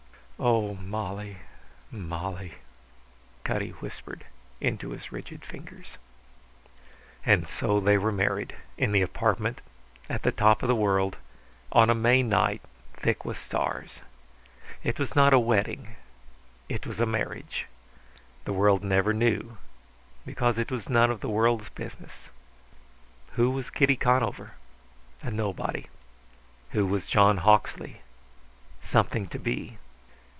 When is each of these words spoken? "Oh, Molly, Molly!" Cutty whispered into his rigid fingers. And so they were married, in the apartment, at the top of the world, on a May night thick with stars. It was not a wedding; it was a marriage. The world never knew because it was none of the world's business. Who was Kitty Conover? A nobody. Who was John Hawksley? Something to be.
"Oh, 0.43 0.73
Molly, 0.73 1.37
Molly!" 1.91 2.55
Cutty 3.43 3.69
whispered 3.73 4.23
into 4.59 4.89
his 4.89 5.11
rigid 5.11 5.45
fingers. 5.45 5.99
And 7.23 7.47
so 7.47 7.79
they 7.79 7.95
were 7.95 8.11
married, 8.11 8.55
in 8.75 8.91
the 8.91 9.03
apartment, 9.03 9.61
at 10.09 10.23
the 10.23 10.31
top 10.31 10.63
of 10.63 10.67
the 10.67 10.73
world, 10.73 11.17
on 11.71 11.91
a 11.91 11.93
May 11.93 12.23
night 12.23 12.63
thick 12.95 13.23
with 13.23 13.37
stars. 13.37 13.99
It 14.83 14.97
was 14.97 15.15
not 15.15 15.31
a 15.31 15.37
wedding; 15.37 15.95
it 16.67 16.87
was 16.87 16.99
a 16.99 17.05
marriage. 17.05 17.67
The 18.45 18.53
world 18.53 18.83
never 18.83 19.13
knew 19.13 19.57
because 20.25 20.57
it 20.57 20.71
was 20.71 20.89
none 20.89 21.11
of 21.11 21.19
the 21.21 21.29
world's 21.29 21.69
business. 21.69 22.29
Who 23.33 23.51
was 23.51 23.69
Kitty 23.69 23.95
Conover? 23.95 24.53
A 25.21 25.29
nobody. 25.29 25.85
Who 26.71 26.87
was 26.87 27.05
John 27.05 27.37
Hawksley? 27.37 28.01
Something 28.81 29.27
to 29.27 29.37
be. 29.37 29.77